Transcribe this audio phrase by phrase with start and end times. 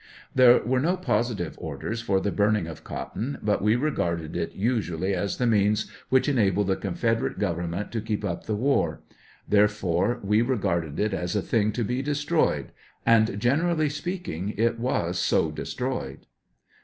[0.33, 4.53] There were no positive orders for the burning of cot ton, but we regarded it
[4.55, 9.03] usually as the means which enabled the Confederate Government to keep up the war;
[9.47, 12.69] therefore, we regarded it as a thing to be de stroyed,
[13.05, 16.25] and, generally speaking, it was so destroyed.